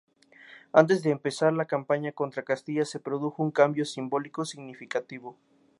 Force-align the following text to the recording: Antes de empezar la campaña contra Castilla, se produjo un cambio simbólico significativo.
Antes 0.73 1.03
de 1.03 1.11
empezar 1.11 1.53
la 1.53 1.65
campaña 1.67 2.11
contra 2.11 2.41
Castilla, 2.41 2.85
se 2.85 2.99
produjo 2.99 3.43
un 3.43 3.51
cambio 3.51 3.85
simbólico 3.85 4.45
significativo. 4.45 5.37